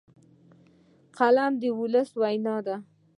قلم 1.17 1.53
د 1.61 1.63
ولس 1.79 2.09
ویاند 2.19 2.47
دی 2.65 2.77